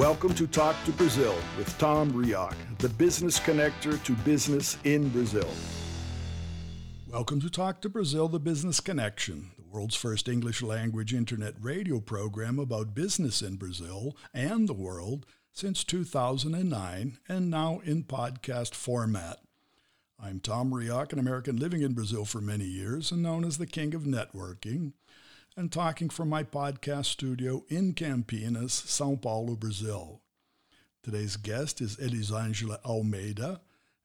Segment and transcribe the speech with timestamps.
[0.00, 5.50] Welcome to Talk to Brazil with Tom Rioch, the business connector to business in Brazil.
[7.06, 12.00] Welcome to Talk to Brazil, the Business Connection, the world's first English language internet radio
[12.00, 19.40] program about business in Brazil and the world since 2009 and now in podcast format.
[20.18, 23.66] I'm Tom Rioch, an American living in Brazil for many years and known as the
[23.66, 24.94] King of Networking
[25.56, 30.22] and talking from my podcast studio in Campinas, Sao Paulo, Brazil.
[31.02, 33.60] Today's guest is Elisangela Almeida,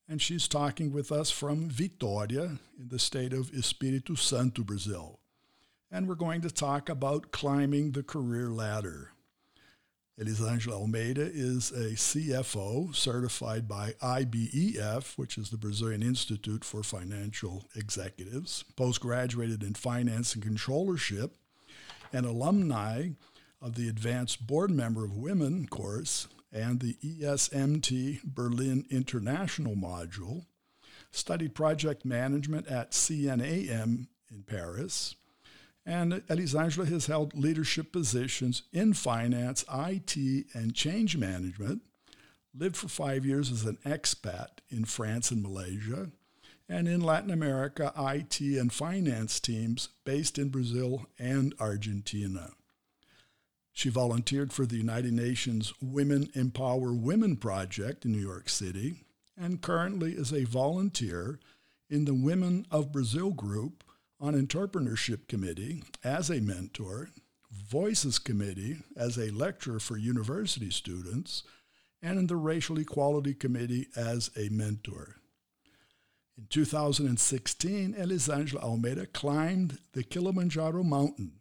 [0.07, 5.19] and she's talking with us from Vitória in the state of Espírito Santo, Brazil.
[5.91, 9.11] And we're going to talk about climbing the career ladder.
[10.19, 17.67] Elisangela Almeida is a CFO certified by IBEF, which is the Brazilian Institute for Financial
[17.75, 21.31] Executives, postgraduated in finance and controllership,
[22.13, 23.09] and alumni
[23.61, 30.45] of the Advanced Board Member of Women course and the ESMT Berlin International module,
[31.11, 35.15] studied project management at CNAM in Paris,
[35.85, 40.15] and Elisangela has held leadership positions in finance, IT,
[40.53, 41.81] and change management,
[42.57, 46.09] lived for five years as an expat in France and Malaysia,
[46.67, 52.51] and in Latin America, IT and finance teams based in Brazil and Argentina.
[53.71, 59.03] She volunteered for the United Nations Women Empower Women Project in New York City
[59.37, 61.39] and currently is a volunteer
[61.89, 63.83] in the Women of Brazil group
[64.19, 67.09] on Entrepreneurship Committee as a mentor,
[67.51, 71.43] Voices Committee as a lecturer for university students,
[72.01, 75.15] and in the Racial Equality Committee as a mentor.
[76.37, 81.39] In 2016, Elisangela Almeida climbed the Kilimanjaro mountain,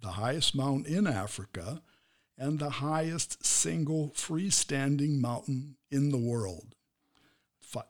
[0.00, 1.82] the highest mountain in Africa
[2.36, 6.76] and the highest single freestanding mountain in the world.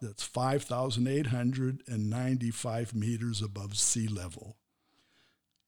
[0.00, 4.56] That's 5,895 meters above sea level.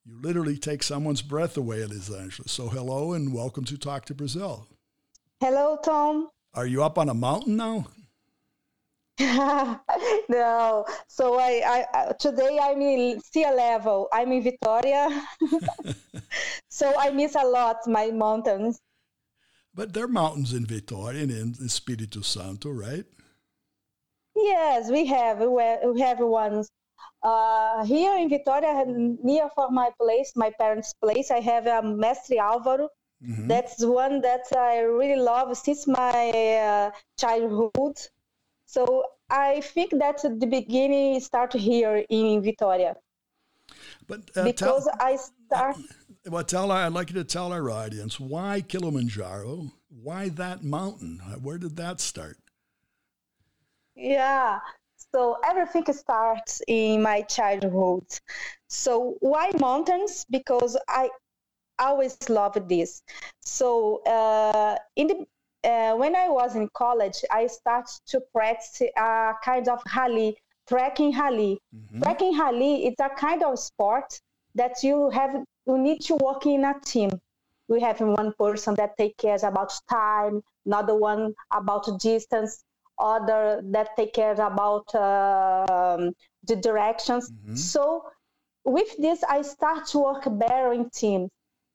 [0.04, 2.48] You literally take someone's breath away, Elisangela.
[2.48, 4.66] So hello and welcome to Talk to Brazil.
[5.40, 6.30] Hello, Tom.
[6.54, 7.86] Are you up on a mountain now?
[10.28, 10.84] no.
[11.06, 14.08] So I, I today I'm in sea level.
[14.12, 15.24] I'm in Vitoria.
[16.68, 18.80] so I miss a lot my mountains.
[19.74, 23.04] But there are mountains in Vitoria and in Espírito Santo, right?
[24.42, 25.40] Yes, we have.
[25.40, 26.70] We have ones.
[27.22, 32.36] Uh, here in Victoria, near for my place, my parents' place, I have a Mestre
[32.36, 32.88] Álvaro.
[33.22, 33.48] Mm-hmm.
[33.48, 37.98] That's one that I really love since my uh, childhood.
[38.64, 42.96] So I think that the beginning start here in Victoria.
[44.08, 45.76] But uh, because tell, I start.
[46.26, 51.58] Well, tell I'd like you to tell our audience why Kilimanjaro, why that mountain, where
[51.58, 52.38] did that start?
[54.00, 54.60] Yeah.
[55.12, 58.04] So everything starts in my childhood.
[58.68, 60.24] So why mountains?
[60.30, 61.10] Because I
[61.78, 63.02] always loved this.
[63.40, 65.26] So uh, in the
[65.68, 71.12] uh, when I was in college, I started to practice a kind of rally, trekking
[71.18, 71.60] rally.
[71.74, 72.02] Mm-hmm.
[72.02, 74.18] Trekking rally is a kind of sport
[74.54, 75.34] that you have
[75.66, 77.10] you need to work in a team.
[77.68, 82.64] We have one person that take cares about time, another one about distance,
[83.00, 86.10] other that take care about uh,
[86.44, 87.30] the directions.
[87.30, 87.54] Mm-hmm.
[87.56, 88.04] So
[88.64, 91.30] with this, I start to work better in teams.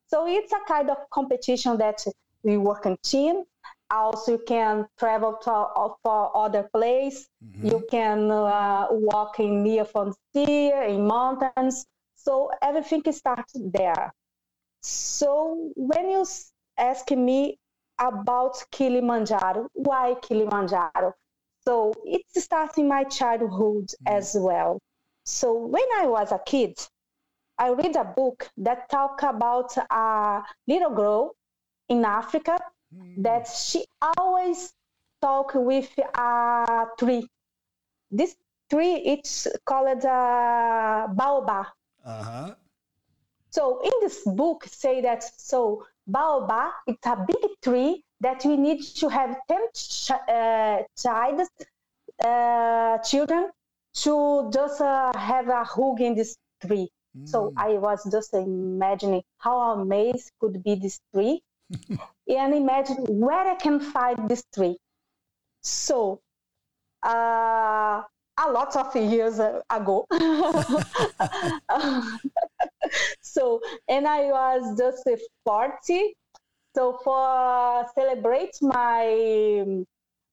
[0.07, 2.06] So it's a kind of competition that
[2.44, 3.44] we work in team.
[3.92, 7.28] Also, you can travel to uh, for other place.
[7.44, 7.68] Mm-hmm.
[7.68, 11.86] You can uh, walk in near frontier, in mountains.
[12.16, 14.13] So everything starts there.
[14.81, 16.25] So when you
[16.78, 17.57] ask me
[18.00, 19.69] about Kilimanjaro.
[19.74, 21.13] Why Kilimanjaro?
[21.68, 23.94] So it starts in my childhood mm.
[24.06, 24.80] as well.
[25.24, 26.77] So when I was a kid,
[27.57, 31.36] I read a book that talk about a little girl
[31.89, 32.59] in Africa
[32.94, 33.24] mm.
[33.24, 33.86] that she
[34.18, 34.74] always
[35.21, 37.27] talk with a tree.
[38.12, 38.36] This
[38.69, 41.65] tree it's called a baobab.
[42.06, 42.56] Uh-huh.
[43.50, 48.81] So in this book say that so baobab it's a big tree that we need
[48.81, 51.42] to have 10 ch- uh, child,
[52.24, 53.50] uh, children
[53.94, 56.36] to just uh, have a hug in this
[56.66, 56.90] tree.
[57.18, 57.28] Mm.
[57.28, 61.42] So I was just imagining how amazing could be this tree
[62.28, 64.78] and imagine where I can find this tree.
[65.62, 66.22] So
[67.04, 68.02] uh,
[68.38, 70.06] a lot of years ago.
[73.21, 75.07] so, and I was just
[75.45, 76.13] 40.
[76.75, 79.65] So for celebrate my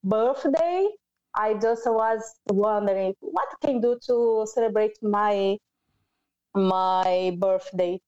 [0.02, 0.88] birthday,
[1.34, 5.56] I just was wondering what can do to celebrate my
[6.54, 8.00] my birthday.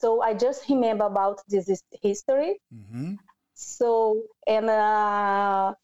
[0.00, 1.70] So I just remember about this
[2.02, 2.58] history.
[2.74, 3.14] Mm-hmm.
[3.54, 5.74] So and uh,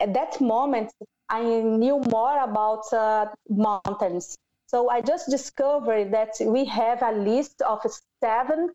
[0.00, 0.92] at that moment,
[1.28, 4.36] I knew more about uh, mountains.
[4.76, 7.80] So I just discovered that we have a list of
[8.22, 8.68] seven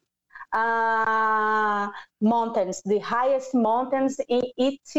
[0.51, 1.89] uh,
[2.19, 4.95] mountains, the highest mountains in each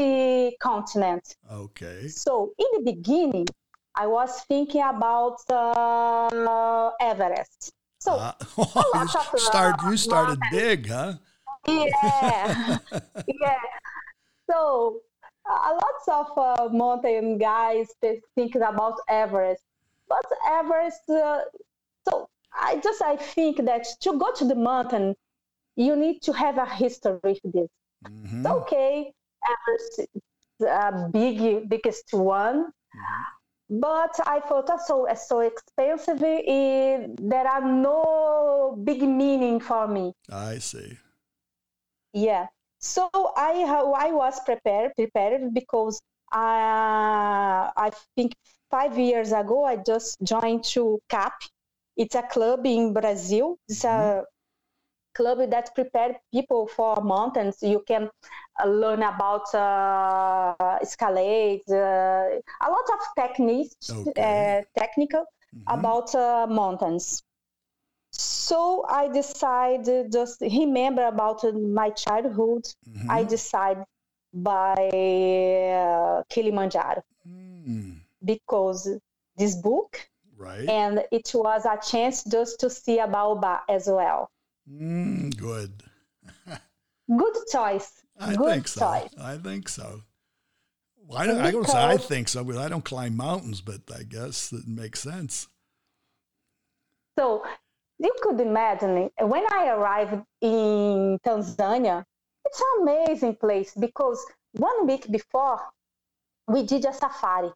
[0.61, 1.35] continent.
[1.51, 2.07] Okay.
[2.07, 3.49] So in the beginning,
[3.97, 7.73] I was thinking about uh, Everest.
[7.99, 9.09] So uh, you,
[9.39, 10.51] start, you started mountains.
[10.53, 11.15] big, huh?
[11.67, 12.79] Yeah,
[13.27, 13.59] yeah.
[14.49, 15.01] So
[15.49, 17.89] a lots of uh, mountain guys
[18.37, 19.65] thinking about Everest,
[21.09, 21.41] Uh,
[22.09, 25.15] so I just I think that to go to the mountain,
[25.77, 27.69] you need to have a history with this.
[28.07, 28.47] Mm-hmm.
[28.47, 29.13] okay,
[29.53, 32.67] Everest is a big biggest one.
[32.67, 33.81] Mm-hmm.
[33.81, 36.23] But I thought also it's so expensive.
[36.23, 40.13] It, there are no big meaning for me.
[40.31, 40.99] I see.
[42.13, 42.49] Yeah.
[42.81, 43.63] So I
[43.97, 48.35] I was prepared prepared because uh, I think
[48.73, 51.35] five years ago I just joined to CAP.
[51.97, 53.59] It's a club in Brazil.
[53.69, 54.25] It's a
[55.15, 57.59] club that prepare people for mountains.
[57.63, 58.09] You can
[58.63, 64.13] uh, learn about uh, escalade, uh, a lot of techniques, okay.
[64.17, 65.79] Uh, technical mm-hmm.
[65.79, 67.23] about uh, mountains
[68.13, 72.65] so I decided just remember about my childhood.
[72.89, 73.11] Mm-hmm.
[73.11, 73.85] I decided
[74.33, 77.03] by uh, Kilimanjaro.
[78.25, 78.89] Because
[79.37, 80.69] this book, right?
[80.69, 84.31] And it was a chance just to see a baobab as well.
[84.71, 85.83] Mm, good.
[87.17, 88.03] good choice.
[88.19, 88.81] I good think so.
[88.81, 89.15] Choice.
[89.21, 90.03] I think so.
[91.07, 93.81] Well, I don't, I don't say I think so because I don't climb mountains, but
[93.95, 95.49] I guess it makes sense.
[97.19, 97.45] So
[97.99, 102.05] you could imagine when I arrived in Tanzania,
[102.45, 105.61] it's an amazing place because one week before
[106.49, 107.51] we did a safari.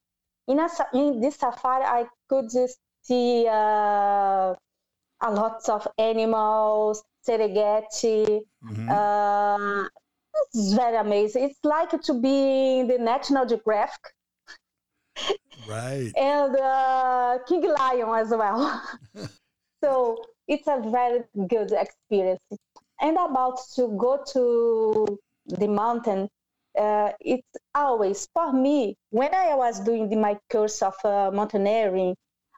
[0.49, 2.51] In, a, in this safari, I could
[3.03, 4.55] see uh,
[5.21, 8.43] a lot of animals, Serengeti.
[8.65, 8.91] Mm-hmm.
[8.91, 9.89] Uh,
[10.53, 11.45] it's very amazing.
[11.45, 14.01] It's like to be in the National Geographic.
[15.69, 16.13] Right.
[16.17, 18.83] and uh, King Lion as well.
[19.83, 22.41] so it's a very good experience.
[23.01, 26.29] And about to go to the mountain,
[26.77, 32.17] uh, it's always for me when I was doing the, my course of uh, mountaineering.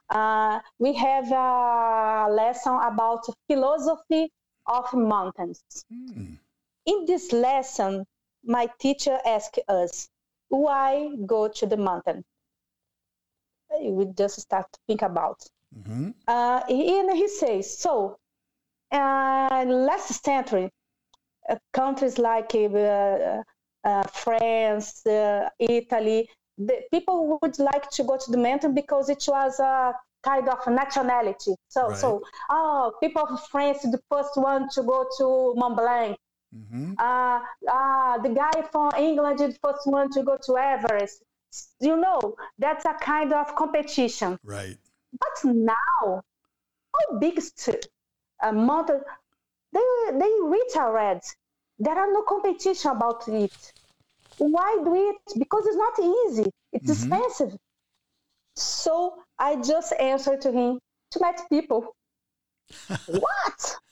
[0.09, 4.31] Uh, we have a lesson about philosophy
[4.65, 5.61] of mountains.
[5.93, 6.37] Mm.
[6.85, 8.05] In this lesson,
[8.43, 10.09] my teacher asked us,
[10.49, 12.23] "Why go to the mountain?"
[13.79, 15.37] We just start to think about
[15.77, 16.09] Mm-hmm.
[16.27, 18.17] Uh, and he says, so
[18.91, 20.71] uh, last century,
[21.47, 22.55] uh, countries like
[23.83, 29.09] uh, uh, France, uh, Italy, the people would like to go to the mountain because
[29.09, 29.93] it was a
[30.23, 31.55] kind of nationality.
[31.69, 31.97] So, right.
[31.97, 36.17] so oh, people of France, the first one to go to Mont Blanc.
[36.55, 36.93] Mm-hmm.
[36.97, 37.39] Uh,
[37.71, 41.23] uh, the guy from England the first one to go to Everest.
[41.79, 44.37] You know, that's a kind of competition.
[44.43, 44.77] Right.
[45.11, 47.53] But now, how big is
[48.41, 49.01] a mountain?
[49.71, 49.79] They
[50.11, 51.21] they reach already.
[51.79, 53.73] There are no competition about it.
[54.37, 55.39] Why do it?
[55.39, 56.51] Because it's not easy.
[56.73, 57.13] It's mm-hmm.
[57.13, 57.57] expensive.
[58.55, 60.79] So I just answered to him
[61.11, 61.95] to meet people.
[63.07, 63.77] what?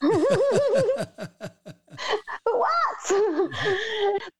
[2.44, 3.02] what?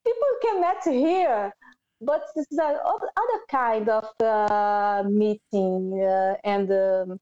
[0.05, 1.53] People can meet here,
[2.01, 7.19] but it's a other kind of uh, meeting uh, and um,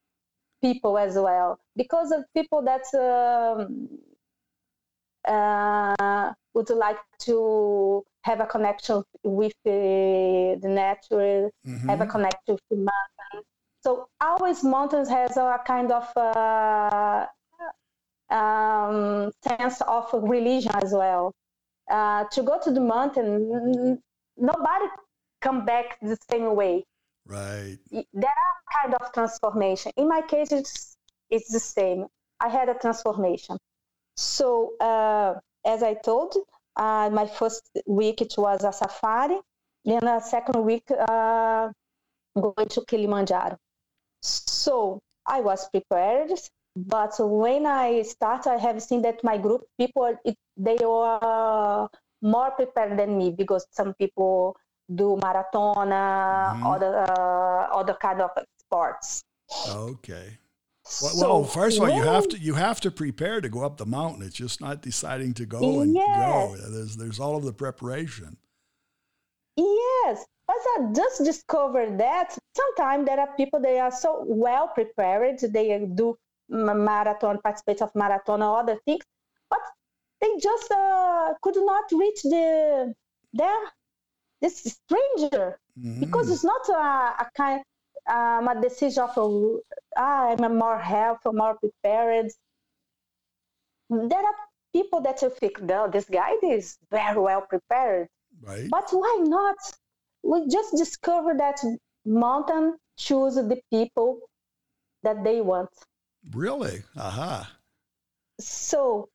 [0.61, 3.87] people as well because of people that um,
[5.27, 11.89] uh, would like to have a connection with the, the nature, mm-hmm.
[11.89, 13.47] have a connection with the mountains.
[13.81, 17.25] So always mountains has a kind of uh,
[18.33, 21.33] um, sense of religion as well.
[21.89, 24.01] Uh, to go to the mountain,
[24.35, 24.85] nobody
[25.41, 26.83] come back the same way.
[27.25, 27.77] Right.
[27.91, 29.91] There are kind of transformation.
[29.95, 30.97] In my case, it's
[31.29, 32.07] it's the same.
[32.39, 33.57] I had a transformation.
[34.17, 36.35] So uh, as I told,
[36.75, 39.39] uh, my first week it was a safari.
[39.85, 41.69] Then the second week uh,
[42.35, 43.57] going to Kilimanjaro.
[44.21, 46.31] So I was prepared,
[46.75, 51.87] but when I start, I have seen that my group people it, they were
[52.21, 54.57] more prepared than me because some people
[54.93, 56.65] do maratona, mm-hmm.
[56.65, 59.23] other uh, other kind of sports.
[59.69, 60.37] Okay.
[61.01, 63.63] Well, so well first of all, you have to you have to prepare to go
[63.63, 64.23] up the mountain.
[64.23, 66.17] It's just not deciding to go and yes.
[66.17, 66.55] go.
[66.69, 68.37] There's there's all of the preparation.
[69.57, 75.39] Yes, but I just discovered that sometimes there are people they are so well prepared.
[75.39, 76.17] They do
[76.49, 79.03] marathon, participate of marathon or other things,
[79.49, 79.59] but
[80.21, 82.93] they just uh, could not reach the
[83.33, 83.65] there
[84.41, 85.99] this stranger mm-hmm.
[85.99, 87.61] because it's not a, a kind
[88.07, 89.59] um, a decision of
[89.97, 92.31] ah, I'm more healthy, more prepared.
[93.89, 94.35] There are
[94.73, 98.07] people that you think, no, this guy is very well prepared.
[98.41, 98.69] Right.
[98.69, 99.57] But why not?
[100.23, 101.59] We just discovered that
[102.05, 104.19] mountain choose the people
[105.03, 105.69] that they want.
[106.31, 106.83] Really?
[106.97, 107.41] Aha.
[107.41, 107.43] Uh-huh.
[108.39, 109.09] So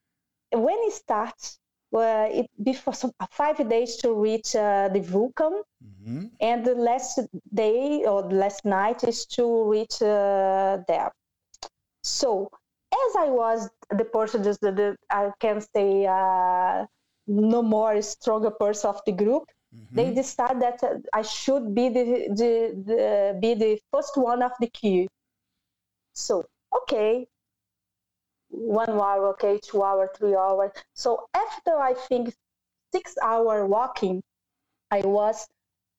[0.52, 1.58] when it starts,
[1.92, 6.25] well, it before some, five days to reach uh, the Vulcan, mm-hmm.
[6.40, 7.20] and the last
[7.52, 11.12] day or the last night is to reach uh, there.
[12.02, 12.50] So
[12.92, 16.87] as I was the person, just the, the I can say uh,
[17.26, 19.44] no more stronger person of the group,
[19.75, 19.94] mm-hmm.
[19.94, 20.82] they decided that
[21.12, 25.08] I should be the, the, the be the first one of the queue.
[26.14, 27.26] So okay,
[28.52, 30.71] one hour, okay, two hour, three hours.
[30.94, 32.35] So after I think
[32.92, 34.23] six hour walking,
[34.90, 35.49] I was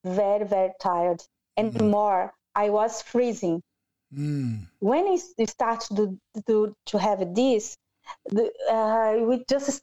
[0.04, 1.22] very, very tired.
[1.56, 1.90] And mm.
[1.90, 3.62] more, I was freezing.
[4.16, 4.68] Mm.
[4.78, 5.06] When
[5.38, 7.76] it starts to, to, to have this,
[8.26, 9.82] the, uh, we just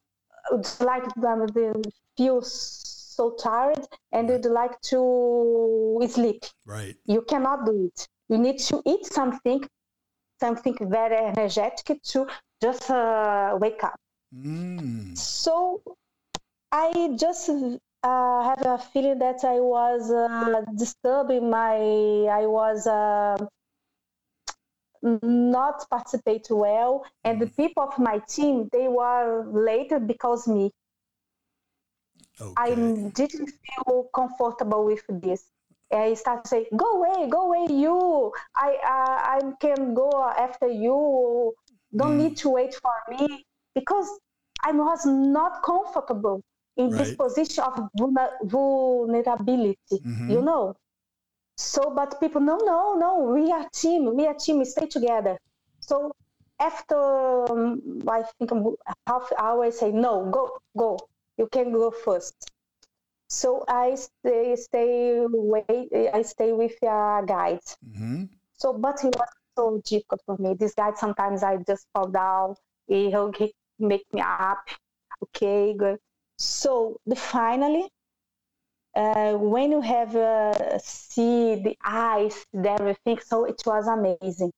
[0.80, 1.72] like them, they
[2.18, 6.46] feel so tired and they'd like to sleep.
[6.66, 6.96] Right.
[7.06, 8.08] You cannot do it.
[8.30, 9.68] You need to eat something
[10.42, 12.28] something very energetic to
[12.62, 13.98] just uh, wake up.
[14.36, 15.18] Mm.
[15.18, 15.82] So
[16.72, 21.76] I just uh, have a feeling that I was uh, disturbing my,
[22.42, 23.38] I was uh,
[25.02, 30.72] not participate well, and the people of my team they were later because me.
[32.40, 32.54] Okay.
[32.58, 32.70] I
[33.14, 35.51] didn't feel comfortable with this.
[35.92, 38.32] I start to say, "Go away, go away, you!
[38.56, 41.54] I uh, I can go after you.
[41.96, 42.24] Don't mm.
[42.24, 43.46] need to wait for me
[43.76, 44.08] because
[44.64, 46.42] I was not comfortable
[46.78, 46.98] in right.
[46.98, 47.90] this position of
[48.44, 49.78] vulnerability.
[49.92, 50.32] Mm-hmm.
[50.32, 50.76] You know.
[51.58, 53.20] So, but people, no, no, no.
[53.34, 54.16] We are team.
[54.16, 54.60] We are team.
[54.60, 55.38] We stay together.
[55.80, 56.12] So
[56.60, 58.52] after um, I think
[59.08, 60.98] half hour, I say, no, go, go.
[61.38, 62.52] You can go first.
[63.32, 67.64] So I stay, stay wait, I stay with a guide.
[67.88, 68.26] Mm-hmm.
[68.52, 70.54] So, but it was so difficult for me.
[70.60, 72.56] This guide sometimes I just fall down.
[72.90, 73.32] He'll
[73.80, 74.68] make me up.
[75.24, 76.00] Okay, good.
[76.38, 77.88] So the finally,
[78.98, 84.52] uh, when you have uh, see the ice, the everything, so it was amazing.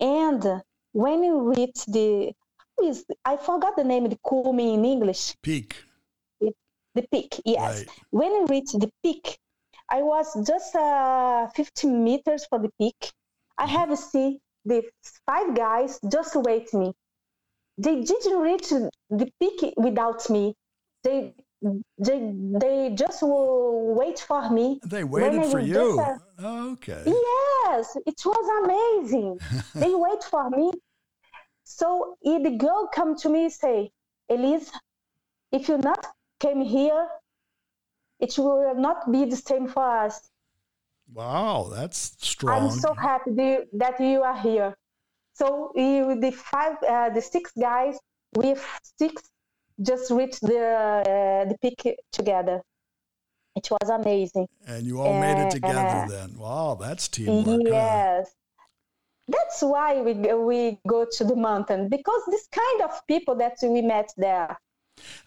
[0.00, 0.44] And
[0.92, 2.34] when you reach the,
[2.84, 5.34] is I forgot the name, the cume in English.
[5.40, 5.76] Peak
[6.96, 7.78] the peak, yes.
[7.78, 7.88] Right.
[8.10, 9.38] When I reached the peak,
[9.90, 13.12] I was just uh, 15 meters from the peak.
[13.58, 13.76] I mm-hmm.
[13.76, 14.82] have seen the
[15.26, 16.92] five guys just wait me.
[17.78, 20.54] They didn't reach the peak without me.
[21.04, 21.34] They
[21.98, 24.80] they they just will wait for me.
[24.84, 26.00] They waited for you.
[26.00, 27.02] Uh, oh, okay.
[27.06, 29.38] Yes, it was amazing.
[29.74, 30.72] they wait for me.
[31.64, 33.90] So if the girl come to me say,
[34.28, 34.70] Elise,
[35.52, 36.06] if you're not
[36.40, 37.08] came here,
[38.20, 40.30] it will not be the same for us.
[41.12, 42.64] Wow, that's strong.
[42.64, 44.74] I'm so happy that you are here.
[45.34, 47.98] So you, the five, uh, the six guys,
[48.34, 48.64] with
[48.98, 49.22] six
[49.82, 52.62] just reached the uh, the peak together.
[53.54, 54.48] It was amazing.
[54.66, 56.36] And you all made it together uh, then.
[56.36, 57.62] Wow, that's teamwork.
[57.64, 58.26] Yes.
[58.26, 58.32] Huh?
[59.28, 63.82] That's why we we go to the mountain because this kind of people that we
[63.82, 64.58] met there.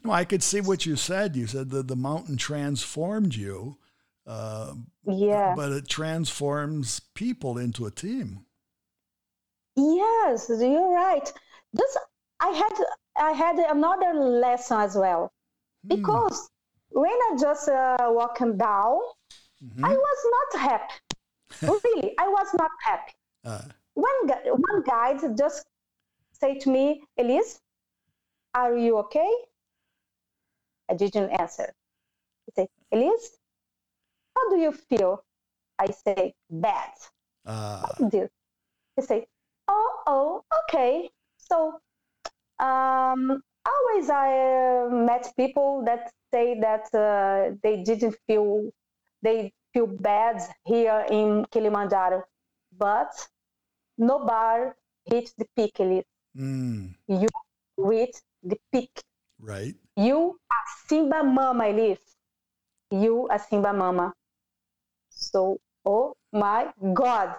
[0.04, 1.36] No, I could see what you said.
[1.36, 3.78] You said that the mountain transformed you.
[4.26, 4.74] Uh,
[5.06, 5.54] yeah.
[5.56, 8.46] But it transforms people into a team.
[9.76, 11.32] Yes, you're right.
[11.76, 11.98] Just
[12.40, 12.86] I had
[13.18, 15.32] I had another lesson as well
[15.88, 15.96] hmm.
[15.96, 16.50] because
[16.90, 19.00] when I just uh, walking down,
[19.64, 19.86] mm-hmm.
[19.86, 20.94] I was not happy.
[21.62, 23.14] really, I was not happy.
[23.46, 23.62] Uh.
[23.94, 25.66] One one guide just
[26.32, 27.60] say to me, Elise,
[28.54, 29.32] are you okay?
[30.90, 31.74] I didn't answer.
[32.46, 33.38] He said, Elise,
[34.36, 35.24] how do you feel?
[35.78, 36.92] I say, bad.
[37.46, 37.88] Uh.
[38.00, 39.28] He say,
[39.68, 41.10] oh, oh, okay.
[41.38, 41.80] So
[42.60, 48.70] um, always I uh, met people that say that uh, they didn't feel
[49.22, 52.24] they feel bad here in Kilimanjaro,
[52.78, 53.12] but
[53.98, 55.76] no bar hit the peak.
[56.38, 56.96] Mm.
[57.08, 57.28] You
[57.78, 59.04] reach the peak.
[59.40, 59.76] Right.
[59.96, 62.16] You are Simba Mama, Elise.
[62.92, 64.14] You are Simba Mama.
[65.10, 67.36] So, oh my God.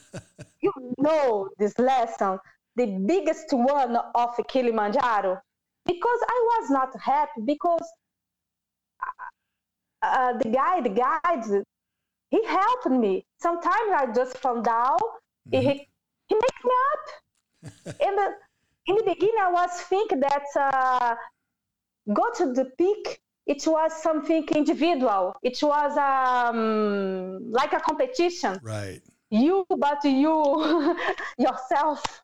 [0.60, 2.38] you know this lesson,
[2.76, 5.40] the biggest one of Kilimanjaro,
[5.86, 7.88] because I was not happy because
[9.02, 11.64] uh, uh, the guy, the guide,
[12.30, 13.24] he helped me.
[13.40, 15.00] Sometimes I just found out
[15.50, 15.60] mm-hmm.
[15.60, 15.88] he
[16.26, 17.10] he makes me up.
[17.86, 18.28] in the
[18.88, 21.14] in the beginning, I was thinking that uh,
[22.12, 23.20] go to the peak.
[23.46, 25.34] It was something individual.
[25.42, 28.58] It was um, like a competition.
[28.62, 29.00] Right.
[29.30, 30.96] You, but you
[31.38, 32.22] yourself,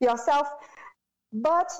[0.00, 0.48] yourself.
[1.32, 1.70] But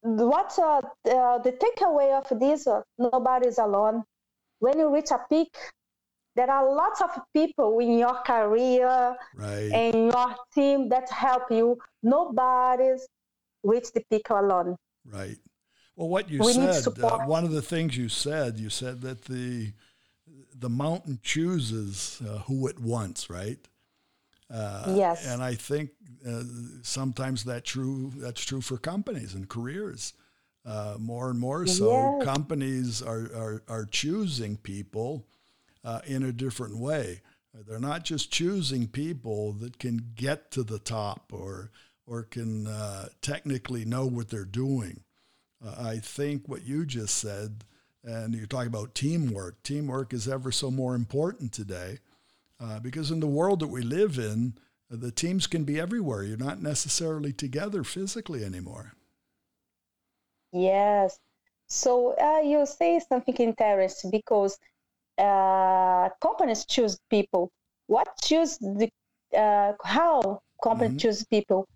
[0.00, 0.80] what uh,
[1.10, 4.04] uh, the takeaway of this uh, nobody's alone
[4.60, 5.54] when you reach a peak
[6.38, 9.70] there are lots of people in your career right.
[9.72, 13.08] and your team that help you nobody's
[13.64, 15.38] reach the peak alone right
[15.96, 19.24] well what you we said uh, one of the things you said you said that
[19.24, 19.72] the
[20.54, 23.58] the mountain chooses uh, who it wants right
[24.50, 25.90] uh, yes and i think
[26.26, 26.42] uh,
[26.82, 30.14] sometimes that true that's true for companies and careers
[30.66, 32.18] uh, more and more so.
[32.18, 32.24] Yes.
[32.26, 35.24] Companies are, are, are choosing people
[35.84, 37.22] uh, in a different way.
[37.66, 41.70] They're not just choosing people that can get to the top or
[42.06, 45.02] or can uh, technically know what they're doing.
[45.64, 47.64] Uh, I think what you just said,
[48.02, 49.62] and you're talking about teamwork.
[49.62, 51.98] Teamwork is ever so more important today,
[52.60, 54.54] uh, because in the world that we live in,
[54.88, 56.22] the teams can be everywhere.
[56.22, 58.94] You're not necessarily together physically anymore.
[60.52, 61.18] Yes.
[61.66, 64.58] So uh, you say something interesting because
[65.18, 67.50] uh, companies choose people.
[67.86, 68.88] What choose the
[69.36, 70.98] uh, how companies mm-hmm.
[70.98, 71.66] choose people?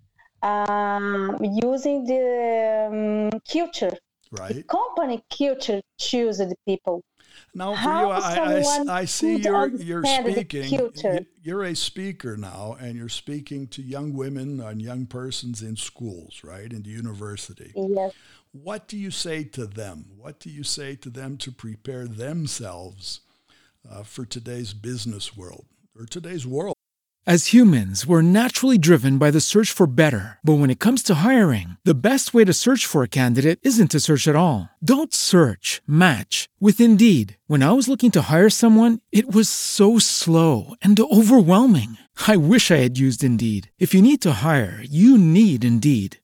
[0.42, 3.96] Um, using the um, culture.
[4.33, 4.55] Right.
[4.55, 7.02] The company culture choose the people.
[7.55, 10.90] Now, for you, I, I, I, see you're, you're speaking.
[11.42, 16.42] You're a speaker now, and you're speaking to young women and young persons in schools,
[16.44, 17.72] right, in the university.
[17.74, 18.12] Yes.
[18.52, 20.07] What do you say to them?
[20.16, 23.20] What do you say to them to prepare themselves
[23.88, 25.66] uh, for today's business world
[25.99, 26.77] or today's world?
[27.25, 30.40] As humans, we're naturally driven by the search for better.
[30.42, 33.92] But when it comes to hiring, the best way to search for a candidate isn't
[33.92, 34.68] to search at all.
[34.83, 37.37] Don't search, match with Indeed.
[37.47, 41.97] When I was looking to hire someone, it was so slow and overwhelming.
[42.27, 43.71] I wish I had used Indeed.
[43.79, 46.16] If you need to hire, you need Indeed.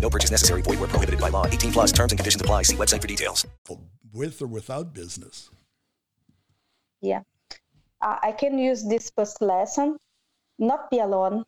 [0.00, 0.62] No purchase necessary.
[0.62, 1.46] Void where prohibited by law.
[1.46, 2.62] 18 plus terms and conditions apply.
[2.62, 3.46] See website for details.
[4.12, 5.50] With or without business.
[7.00, 7.22] Yeah.
[8.00, 9.96] Uh, I can use this first lesson,
[10.58, 11.44] not be alone.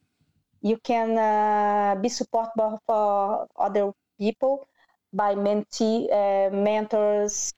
[0.63, 4.67] You can uh, be supported for other people
[5.13, 7.53] by mentee, uh, mentors,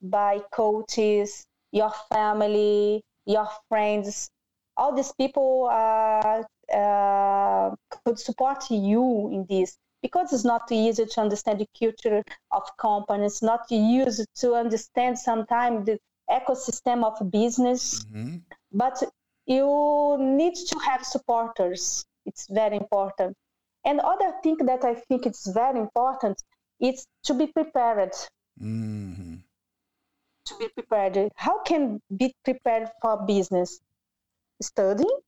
[0.00, 4.30] by coaches, your family, your friends.
[4.76, 6.42] All these people uh,
[6.74, 7.74] uh,
[8.04, 13.42] could support you in this because it's not easy to understand the culture of companies.
[13.42, 15.98] Not easy to understand sometimes the
[16.30, 18.04] ecosystem of business.
[18.04, 18.36] Mm-hmm.
[18.72, 19.02] But
[19.46, 22.04] you need to have supporters.
[22.26, 23.36] It's very important.
[23.84, 26.42] And other thing that I think it's very important
[26.80, 28.12] is to be prepared.
[28.62, 29.36] Mm-hmm.
[30.46, 31.30] To be prepared.
[31.36, 33.80] How can be prepared for business?
[34.60, 35.20] Studying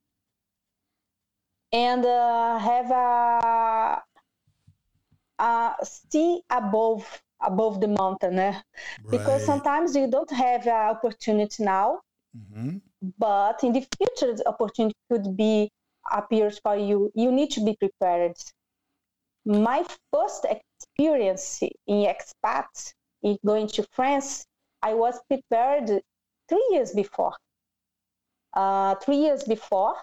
[1.73, 4.03] and uh, have a,
[5.41, 8.53] a see above above the mountain eh?
[8.53, 8.63] right.
[9.11, 12.01] because sometimes you don't have an opportunity now
[12.37, 12.77] mm-hmm.
[13.19, 15.71] but in the future the opportunity could be
[16.13, 18.37] appears for you you need to be prepared
[19.47, 24.45] my first experience in expat in going to france
[24.83, 25.89] i was prepared
[26.49, 27.35] three years before
[28.55, 29.95] uh, three years before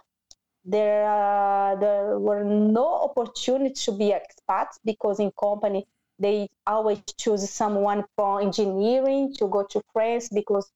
[0.68, 5.88] there uh, there were no opportunities to be expats because in company
[6.20, 10.70] they always choose someone from engineering to go to France because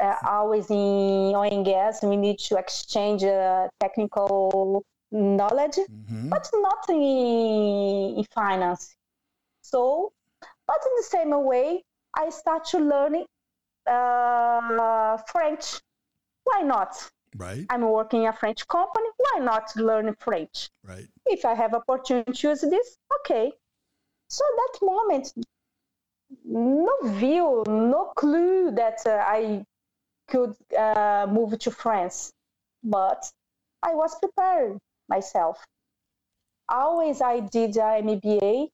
[0.00, 6.28] uh, always in oil and gas we need to exchange uh, technical knowledge, mm-hmm.
[6.28, 8.94] but not in, in, finance.
[9.60, 10.12] So,
[10.66, 11.84] but in the same way,
[12.16, 13.24] I start to learn
[13.86, 15.80] uh, French.
[16.44, 17.10] Why not?
[17.36, 17.66] Right.
[17.70, 19.08] I'm working a French company.
[19.16, 20.68] Why not learn French?
[20.84, 21.06] Right.
[21.26, 23.52] If I have opportunity to use this, okay,
[24.28, 25.32] so that moment,
[26.44, 29.64] no view, no clue that uh, I
[30.28, 32.32] could uh, move to France,
[32.82, 33.30] but
[33.82, 35.64] I was prepared myself.
[36.68, 38.68] Always, I did a MBA.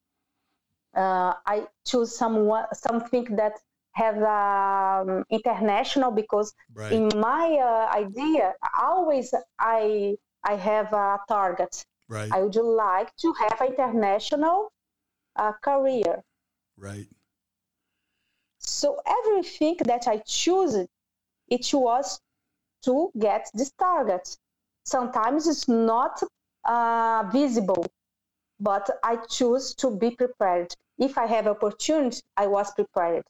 [0.95, 3.59] Uh, I choose someone something that
[4.01, 6.91] have um, international because right.
[6.91, 11.85] in my uh, idea, always I I have a target.
[12.07, 12.31] Right.
[12.31, 14.71] I would like to have international
[15.35, 16.23] uh, career.
[16.77, 17.07] Right.
[18.59, 18.87] So
[19.19, 20.75] everything that I choose,
[21.55, 22.19] it was
[22.83, 24.37] to get this target.
[24.85, 26.23] Sometimes it's not
[26.65, 27.85] uh, visible,
[28.59, 30.73] but I choose to be prepared.
[30.97, 33.25] If I have opportunity, I was prepared.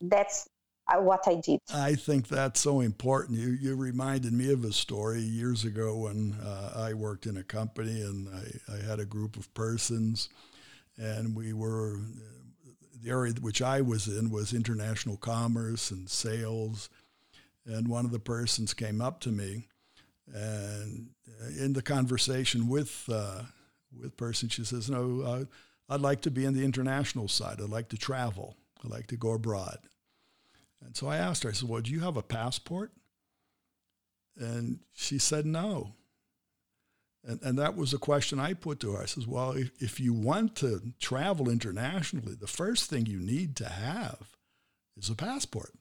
[0.00, 0.48] That's
[0.88, 1.60] uh, what I did.
[1.72, 3.38] I think that's so important.
[3.38, 7.42] You you reminded me of a story years ago when uh, I worked in a
[7.42, 10.28] company and I, I had a group of persons
[10.96, 11.98] and we were
[13.02, 16.90] the area which I was in was international commerce and sales.
[17.66, 19.68] And one of the persons came up to me,
[20.34, 21.10] and
[21.58, 23.42] in the conversation with uh,
[23.98, 25.44] with person, she says, "No, uh,
[25.88, 27.60] I'd like to be in the international side.
[27.60, 28.56] I'd like to travel.
[28.84, 29.78] I'd like to go abroad."
[30.82, 31.50] And so I asked her.
[31.50, 32.92] I said, "Well, do you have a passport?"
[34.36, 35.94] And she said, "No."
[37.24, 39.02] And, and that was a question I put to her.
[39.02, 43.56] I says, well, if, if you want to travel internationally, the first thing you need
[43.56, 44.30] to have
[44.96, 45.74] is a passport.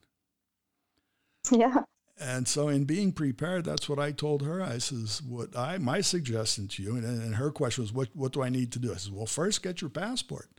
[1.50, 1.84] Yeah.
[2.20, 4.62] And so in being prepared, that's what I told her.
[4.62, 8.34] I says, what I, my suggestion to you, and, and her question was, what, what
[8.34, 8.92] do I need to do?
[8.92, 10.50] I says, well, first get your passport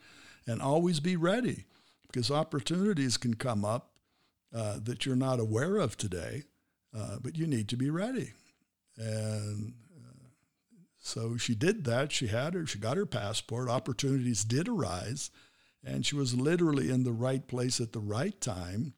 [0.46, 1.66] and always be ready
[2.12, 3.92] because opportunities can come up
[4.54, 6.44] uh, that you're not aware of today,
[6.96, 8.32] uh, but you need to be ready.
[8.96, 9.74] And
[10.98, 12.12] so she did that.
[12.12, 13.68] She had her, she got her passport.
[13.68, 15.30] Opportunities did arise,
[15.82, 18.92] and she was literally in the right place at the right time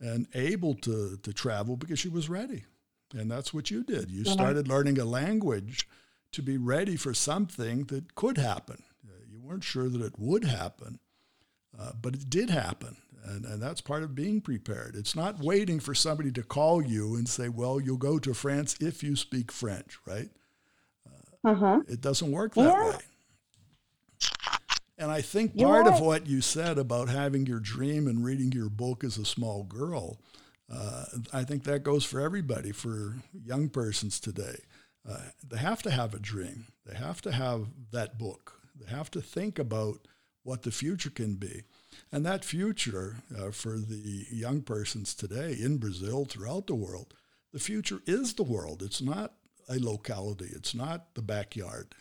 [0.00, 2.64] and able to, to travel because she was ready.
[3.14, 4.10] And that's what you did.
[4.10, 5.88] You started learning a language
[6.32, 8.82] to be ready for something that could happen.
[9.30, 10.98] You weren't sure that it would happen,
[11.78, 12.96] uh, but it did happen.
[13.24, 14.94] And, and that's part of being prepared.
[14.94, 18.76] It's not waiting for somebody to call you and say, well, you'll go to France
[18.80, 20.30] if you speak French, right?
[21.46, 21.80] Uh-huh.
[21.88, 22.90] It doesn't work that yeah.
[22.90, 22.98] way.
[24.98, 28.70] And I think part of what you said about having your dream and reading your
[28.70, 30.18] book as a small girl,
[30.72, 34.56] uh, I think that goes for everybody, for young persons today.
[35.08, 36.66] Uh, they have to have a dream.
[36.84, 38.60] They have to have that book.
[38.74, 40.08] They have to think about
[40.46, 41.64] what the future can be.
[42.12, 47.14] And that future uh, for the young persons today in Brazil, throughout the world,
[47.52, 48.82] the future is the world.
[48.82, 49.34] It's not
[49.68, 50.48] a locality.
[50.52, 51.94] It's not the backyard.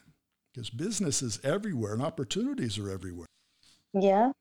[0.54, 3.28] Because business is everywhere and opportunities are everywhere.
[3.94, 4.32] Yeah.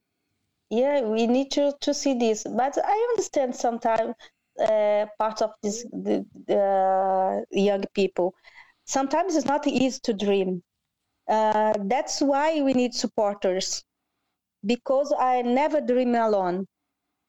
[0.70, 2.44] Yeah, we need to, to see this.
[2.44, 4.14] But I understand sometimes
[4.60, 8.34] uh, part of this the, the young people.
[8.84, 10.62] Sometimes it's not easy to dream.
[11.26, 13.82] Uh, that's why we need supporters
[14.64, 16.66] because I never dream alone.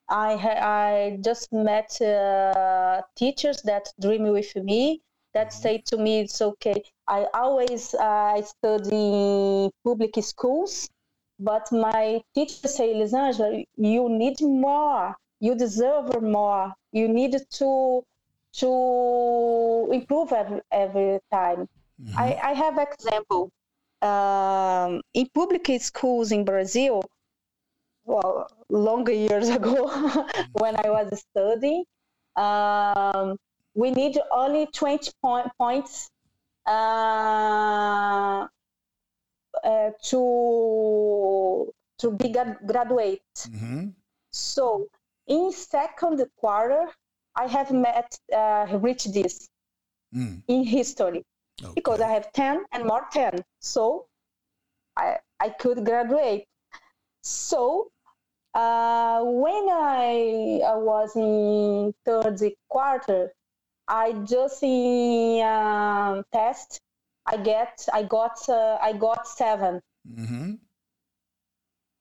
[0.09, 5.01] I I just met uh, teachers that dream with me
[5.33, 5.61] that mm-hmm.
[5.61, 6.83] say to me it's okay.
[7.07, 10.89] I always uh, study public schools,
[11.39, 15.15] but my teacher say, Lisangela, you need more.
[15.39, 16.73] You deserve more.
[16.91, 18.03] You need to
[18.61, 21.67] to improve every, every time.
[22.01, 22.17] Mm-hmm.
[22.17, 23.51] I, I have example.
[24.01, 27.03] Um, in public schools in Brazil,
[28.05, 29.87] well, longer years ago
[30.53, 31.83] when I was studying.
[32.35, 33.37] Um,
[33.73, 36.09] we need only 20 point, points
[36.67, 38.47] uh,
[39.63, 42.29] uh, to to be
[42.65, 43.21] graduate.
[43.37, 43.87] Mm-hmm.
[44.31, 44.87] So
[45.27, 46.87] in second quarter,
[47.35, 49.49] I have met uh, reached this
[50.13, 50.41] mm.
[50.47, 51.23] in history
[51.63, 51.71] okay.
[51.75, 53.43] because I have 10 and more 10.
[53.59, 54.07] So
[54.97, 56.45] I, I could graduate.
[57.21, 57.91] So
[58.55, 62.39] uh, when I, I, was in third
[62.69, 63.33] quarter,
[63.85, 66.79] I just in um, test,
[67.25, 70.53] I get I got uh, I got 7 mm-hmm.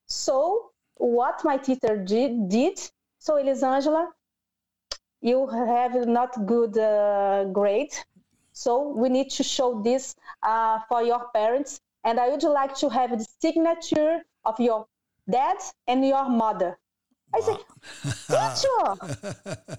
[0.07, 2.79] So what my teacher did, did
[3.19, 4.09] so Elisangela,
[5.21, 7.95] you have not good uh, grade,
[8.53, 10.14] so we need to show this
[10.45, 14.87] uh, for your parents, and I would like to have the signature of your
[15.31, 15.57] dad
[15.87, 16.79] and your mother.
[17.35, 17.59] I said,
[18.29, 18.95] teacher,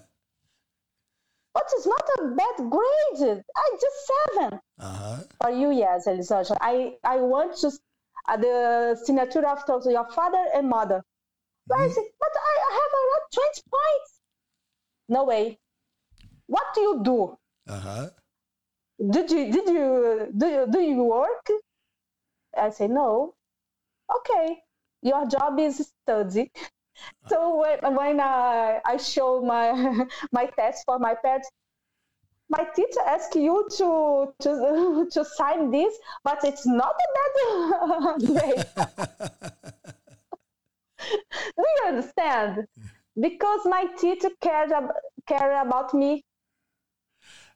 [1.54, 3.42] but it's not a bad grade.
[3.56, 5.16] I just 7 uh-huh.
[5.40, 6.58] For you, yes, Elisangela.
[6.60, 7.70] I, I want to
[8.28, 11.02] uh, the signature of your father and mother.
[11.70, 11.82] Mm-hmm.
[11.82, 14.20] I said, but I, I have around 20 points.
[15.08, 15.58] No way.
[16.46, 17.38] What do you do?
[17.68, 18.08] Uh-huh.
[19.10, 21.50] Did you did you do you do you work?
[22.56, 23.34] I say no.
[24.16, 24.62] Okay
[25.02, 26.50] your job is study.
[27.28, 31.50] So when, when I, I show my my test for my pets,
[32.48, 38.64] my teacher asks you to to to sign this, but it's not a bad grade.
[40.98, 42.66] Do you understand?
[43.18, 46.24] Because my teacher cared ab- cared about me.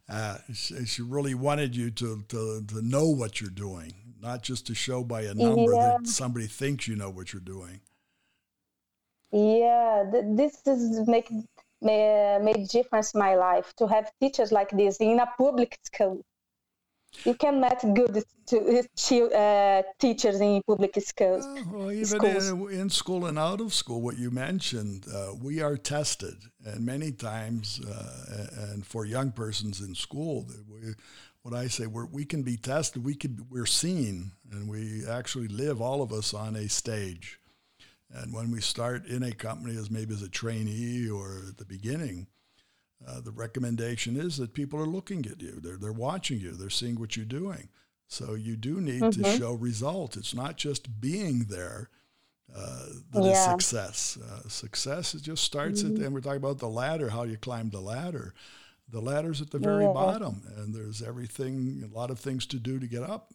[0.09, 4.67] Uh, she, she, really wanted you to, to, to know what you're doing not just
[4.67, 5.97] to show by a number yeah.
[5.99, 7.81] that somebody thinks you know what you're doing.
[9.33, 11.31] Yeah, this is make
[11.83, 16.23] made difference in my life to have teachers like this in a public school.
[17.25, 21.45] You can meet good to, uh, teachers in public schools.
[21.45, 25.61] Uh, well, even in, in, school and out of school, what you mentioned, uh, we
[25.61, 30.95] are tested, and many times, uh, and for young persons in school, we,
[31.43, 35.49] what I say, we're, we can be tested, we can, we're seen, and we actually
[35.49, 37.39] live, all of us, on a stage.
[38.13, 41.65] And when we start in a company as maybe as a trainee or at the
[41.65, 42.27] beginning,
[43.07, 45.59] uh, the recommendation is that people are looking at you.
[45.63, 46.53] They're, they're watching you.
[46.53, 47.69] They're seeing what you're doing.
[48.09, 49.23] So you do need mm-hmm.
[49.23, 50.17] to show results.
[50.17, 51.89] It's not just being there
[52.55, 53.31] uh, that yeah.
[53.31, 54.19] is success.
[54.19, 55.97] Uh, success just starts mm-hmm.
[55.97, 58.35] at, and we're talking about the ladder, how you climb the ladder
[58.91, 59.93] the ladder's at the very yeah.
[59.93, 63.33] bottom and there's everything a lot of things to do to get up.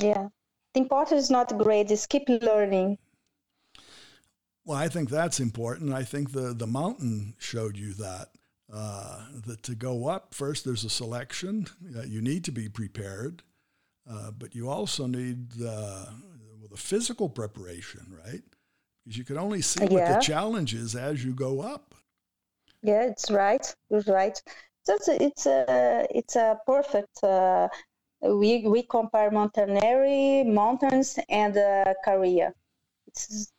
[0.00, 0.28] Yeah.
[0.74, 2.98] The important is not grades it's keep learning.
[4.64, 5.92] Well i think that's important.
[5.92, 8.30] I think the the mountain showed you that
[8.72, 13.42] uh, that to go up first there's a selection uh, you need to be prepared
[14.10, 16.06] uh, but you also need uh,
[16.58, 18.42] well, the physical preparation right?
[19.04, 19.90] Because you can only see yeah.
[19.90, 21.93] what the challenge is as you go up
[22.84, 23.74] yeah, it's right.
[24.06, 24.40] Right.
[24.84, 27.24] So it's a, it's a, perfect.
[27.24, 27.68] Uh,
[28.20, 32.54] we we compare Montanari mountains and uh, Career.
[33.06, 33.50] It's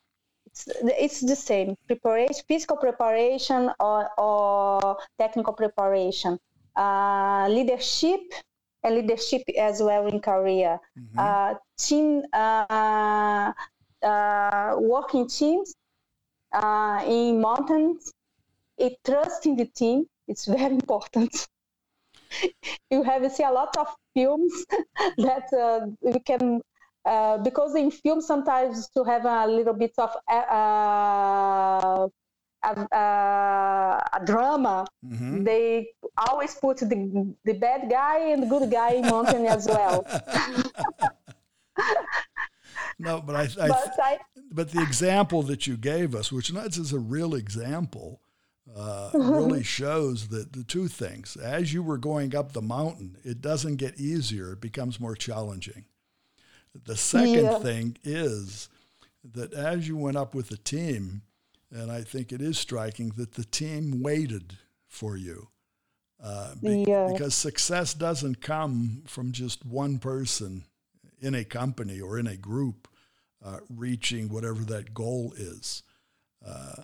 [0.46, 6.38] it's it's the same preparation, physical preparation or, or technical preparation,
[6.76, 8.20] uh, leadership
[8.84, 10.78] and leadership as well in Career.
[10.96, 11.18] Mm-hmm.
[11.18, 13.52] Uh, team uh,
[14.02, 15.74] uh, working teams
[16.52, 18.12] uh, in mountains
[18.80, 21.46] a trust in the team is very important.
[22.90, 24.52] you have see a lot of films
[25.18, 26.60] that uh, we can
[27.06, 32.08] uh, because in film sometimes to have a little bit of uh,
[32.64, 32.86] a,
[34.12, 35.44] a, drama, mm-hmm.
[35.44, 40.04] they always put the, the bad guy and the good guy in mountain as well.
[42.98, 44.18] no, but I, I, but, I,
[44.50, 48.20] but the example that you gave us, which is a real example,
[48.74, 51.36] uh, really shows that the two things.
[51.36, 55.84] As you were going up the mountain, it doesn't get easier; it becomes more challenging.
[56.84, 57.58] The second yeah.
[57.58, 58.68] thing is
[59.32, 61.22] that as you went up with the team,
[61.70, 64.56] and I think it is striking that the team waited
[64.88, 65.48] for you.
[66.22, 67.08] Uh, be, yeah.
[67.12, 70.64] Because success doesn't come from just one person
[71.20, 72.88] in a company or in a group
[73.44, 75.82] uh, reaching whatever that goal is.
[76.46, 76.82] Uh,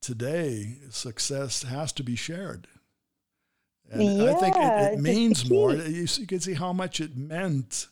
[0.00, 2.66] today, success has to be shared.
[3.90, 5.74] And yeah, I think it, it means more.
[5.74, 7.88] You, you, can see how much it meant.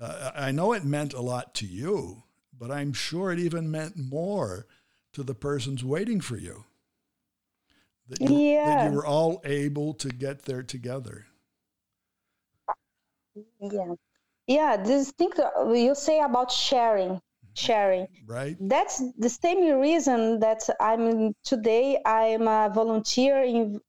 [0.00, 2.22] Uh, I know it meant a lot to you,
[2.56, 4.66] but I'm sure it even meant more
[5.12, 6.64] to the persons waiting for you.
[8.08, 8.64] That you, yeah.
[8.66, 11.26] that you were all able to get there together.
[13.60, 13.94] Yeah.
[14.46, 15.30] Yeah, this thing
[15.74, 17.20] you say about sharing,
[17.54, 18.06] sharing.
[18.26, 18.56] Right.
[18.60, 22.00] That's the same reason that I'm today.
[22.04, 23.80] I'm a volunteer in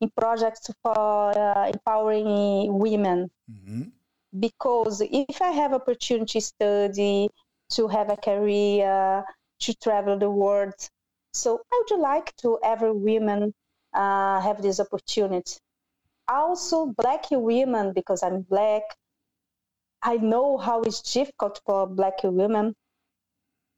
[0.00, 3.30] in projects for uh, empowering women.
[3.50, 3.82] Mm-hmm.
[4.38, 7.28] Because if I have opportunity to study,
[7.70, 9.24] to have a career,
[9.60, 10.74] to travel the world.
[11.32, 13.54] So I would like to every women
[13.94, 15.56] uh, have this opportunity.
[16.28, 18.82] Also, black women, because I'm black,
[20.02, 22.74] I know how it's difficult for black women.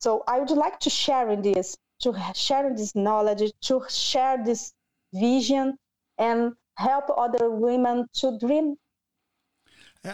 [0.00, 4.72] So I would like to share in this, to share this knowledge, to share this
[5.12, 5.76] vision,
[6.18, 8.76] and help other women to dream.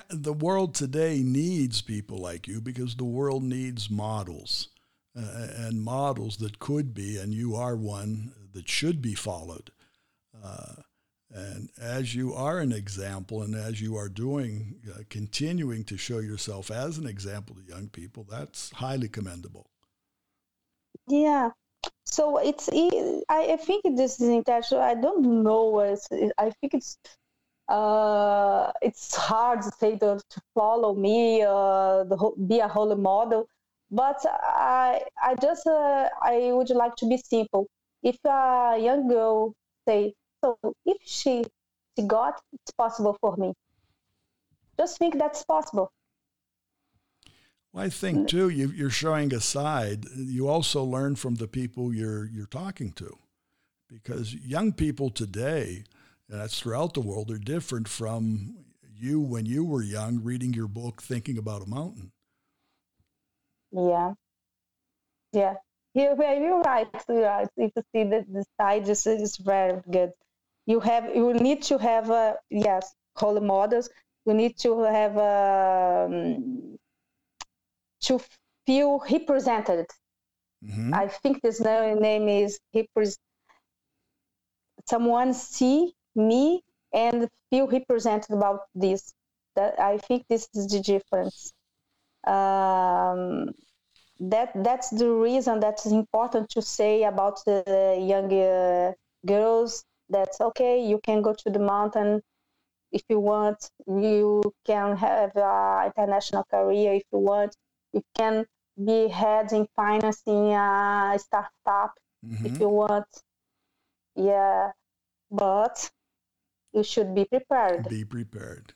[0.08, 4.68] The world today needs people like you because the world needs models
[5.16, 9.70] uh, and models that could be, and you are one that should be followed.
[10.42, 10.76] Uh,
[11.30, 16.18] and as you are an example, and as you are doing, uh, continuing to show
[16.18, 19.70] yourself as an example to young people, that's highly commendable.
[21.08, 21.50] Yeah.
[22.04, 22.68] So it's,
[23.28, 24.82] I think this is intentional.
[24.82, 25.80] I don't know.
[26.38, 26.98] I think it's,
[27.68, 33.48] uh, it's hard to say to, to follow me, uh, the, be a role model
[33.90, 37.68] but I, I just, uh, I would like to be simple.
[38.02, 39.54] If a young girl
[39.86, 41.44] say, so if she,
[41.96, 43.54] she got, it's possible for me.
[44.78, 45.90] Just think that's possible.
[47.74, 50.04] Well, I think too, you, are showing a side.
[50.14, 53.18] You also learn from the people you're you're talking to,
[53.88, 55.82] because young people today,
[56.28, 58.54] and that's throughout the world, are different from
[58.94, 62.12] you when you were young, reading your book, thinking about a mountain.
[63.72, 64.12] Yeah.
[65.32, 65.54] Yeah.
[65.94, 66.88] You, you're right.
[67.08, 67.48] You're right.
[67.56, 70.12] You see the, the side is, is very good.
[70.66, 73.90] You have you need to have a yes role models.
[74.26, 76.78] You need to have a, um,
[78.06, 78.20] to
[78.66, 79.86] feel represented.
[80.64, 80.94] Mm-hmm.
[80.94, 83.18] I think this name is repres-
[84.88, 86.62] someone see me
[86.92, 89.12] and feel represented about this.
[89.56, 91.52] That I think this is the difference
[92.26, 93.50] um,
[94.20, 98.92] that that's the reason that's important to say about the young uh,
[99.26, 102.20] girls that's okay you can go to the mountain
[102.92, 107.54] if you want you can have an international career if you want
[107.94, 108.44] you can
[108.85, 111.94] be head in financing a startup
[112.26, 112.46] mm-hmm.
[112.46, 113.07] if you want
[114.16, 114.70] yeah
[115.30, 115.90] but
[116.72, 118.74] you should be prepared be prepared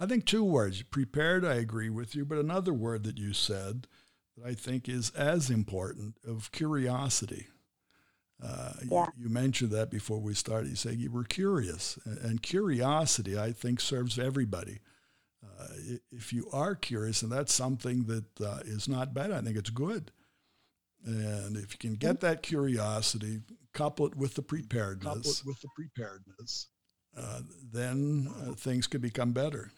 [0.00, 0.82] I think two words.
[0.82, 3.86] Prepared, I agree with you, but another word that you said
[4.36, 7.46] that I think is as important of curiosity.
[8.42, 9.06] Uh, yeah.
[9.16, 10.68] you, you, mentioned that before we started.
[10.68, 14.80] You say you were curious, and curiosity, I think, serves everybody.
[15.58, 19.56] Uh, if you are curious, and that's something that uh, is not bad, I think
[19.56, 20.10] it's good.
[21.04, 23.40] And if you can get that curiosity,
[23.72, 26.68] couple it with the preparedness, couple it with the preparedness,
[27.16, 27.40] uh,
[27.72, 29.70] then uh, things can become better.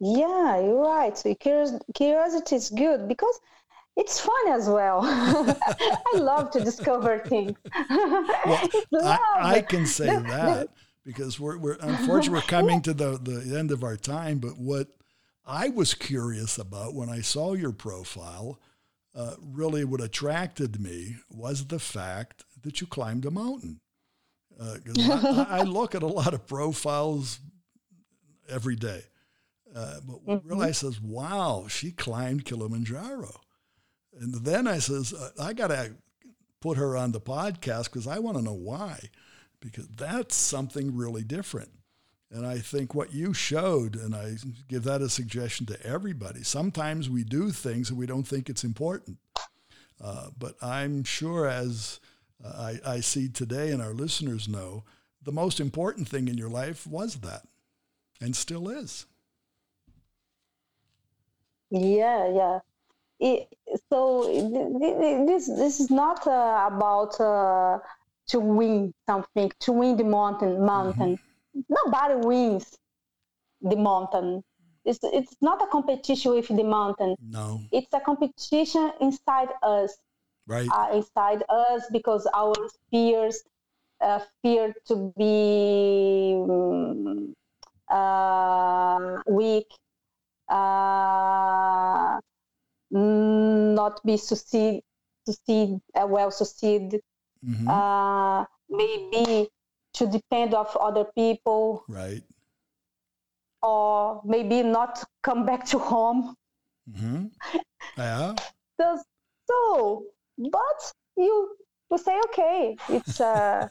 [0.00, 1.16] Yeah, you're right.
[1.16, 3.40] So curiosity is good because
[3.96, 5.00] it's fun as well.
[5.04, 7.58] I love to discover things.
[7.90, 8.68] well,
[9.02, 9.18] I,
[9.56, 10.68] I, can say that
[11.08, 14.38] because we're, we're unfortunately we're coming to the, the end of our time.
[14.40, 14.88] But what
[15.46, 18.60] I was curious about when I saw your profile,
[19.14, 23.80] uh, really what attracted me was the fact that you climbed a mountain.
[24.60, 27.40] Uh, I, I look at a lot of profiles
[28.50, 29.04] every day
[29.74, 30.48] Uh, but mm-hmm.
[30.48, 33.40] realized says, wow, she climbed Kilimanjaro.
[34.20, 35.94] And then I says, I got to
[36.60, 38.98] put her on the podcast because I want to know why,
[39.60, 41.70] because that's something really different.
[42.30, 44.36] And I think what you showed, and I
[44.68, 46.42] give that a suggestion to everybody.
[46.42, 49.18] Sometimes we do things and we don't think it's important.
[50.00, 52.00] Uh, but I'm sure, as
[52.44, 54.84] uh, I, I see today and our listeners know,
[55.22, 57.42] the most important thing in your life was that
[58.20, 59.06] and still is.
[61.70, 62.58] Yeah, yeah.
[63.20, 63.48] It,
[63.90, 64.22] so
[65.26, 67.78] this this is not uh, about uh,
[68.28, 70.64] to win something, to win the mountain.
[70.64, 71.18] Mountain.
[71.56, 71.60] Mm-hmm.
[71.68, 72.78] Nobody wins
[73.60, 74.42] the mountain.
[74.84, 77.16] It's it's not a competition with the mountain.
[77.20, 77.60] No.
[77.72, 79.96] It's a competition inside us.
[80.46, 80.68] Right.
[80.72, 82.54] Uh, inside us because our
[82.90, 83.42] fears
[84.00, 87.34] uh, fear to be um,
[87.90, 89.66] uh, weak,
[90.48, 92.18] uh,
[92.90, 94.82] not be succeed,
[95.26, 97.00] succeed uh, well succeed,
[97.46, 97.68] mm-hmm.
[97.68, 99.48] Uh, maybe
[99.94, 102.22] to depend of other people, right?
[103.62, 106.34] Or maybe not come back to home.
[106.90, 107.26] Mm-hmm.
[107.96, 108.34] Yeah.
[108.80, 108.98] so,
[109.50, 110.04] so,
[110.38, 111.56] but you
[111.90, 113.68] will say, okay, it's uh,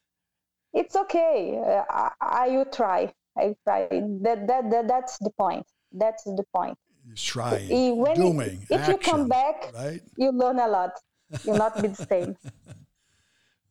[0.72, 1.60] it's okay.
[1.90, 3.12] I, I will try.
[3.36, 3.88] I try.
[3.90, 5.66] That, that, that that's the point.
[5.92, 6.78] That's the point.
[7.16, 10.00] Trying, when doing, if action, you come back, right?
[10.16, 10.92] you learn a lot.
[11.44, 12.36] You'll not be the same.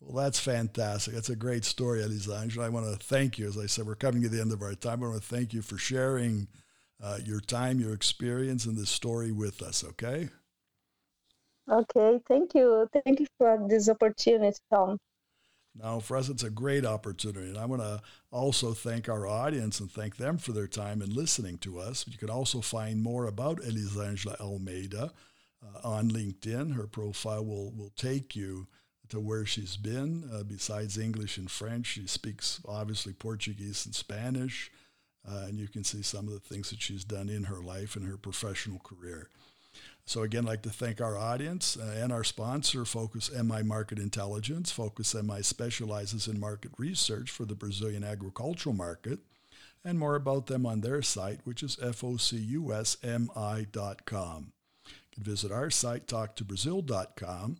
[0.09, 1.13] Well, that's fantastic.
[1.13, 2.63] That's a great story, Elisandra.
[2.63, 3.47] I want to thank you.
[3.47, 5.03] As I said, we're coming to the end of our time.
[5.03, 6.47] I want to thank you for sharing
[6.99, 9.83] uh, your time, your experience, and this story with us.
[9.83, 10.29] Okay.
[11.71, 12.19] Okay.
[12.27, 12.89] Thank you.
[12.91, 14.97] Thank you for this opportunity, Tom.
[15.75, 17.49] Now, for us, it's a great opportunity.
[17.49, 18.01] And I want to
[18.31, 22.07] also thank our audience and thank them for their time and listening to us.
[22.07, 25.11] You can also find more about Elisangela Almeida
[25.63, 26.73] uh, on LinkedIn.
[26.73, 28.65] Her profile will, will take you
[29.09, 30.29] to where she's been.
[30.33, 34.71] Uh, besides English and French, she speaks obviously Portuguese and Spanish.
[35.29, 37.95] Uh, and you can see some of the things that she's done in her life
[37.95, 39.29] and her professional career.
[40.05, 43.99] So again, I'd like to thank our audience uh, and our sponsor, Focus MI Market
[43.99, 44.71] Intelligence.
[44.71, 49.19] Focus MI specializes in market research for the Brazilian agricultural market,
[49.85, 53.67] and more about them on their site, which is focusmi.com.
[54.87, 57.57] You can visit our site, talktobrazil.com,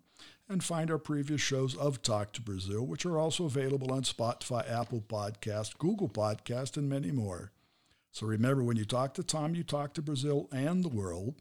[0.50, 4.70] and find our previous shows of Talk to Brazil, which are also available on Spotify,
[4.70, 7.52] Apple Podcast, Google Podcast, and many more.
[8.12, 11.36] So remember, when you talk to Tom, you talk to Brazil and the world.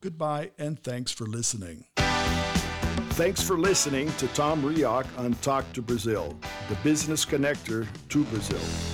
[0.00, 1.84] Goodbye, and thanks for listening.
[3.14, 6.36] Thanks for listening to Tom Rioch on Talk to Brazil,
[6.68, 8.93] the business connector to Brazil.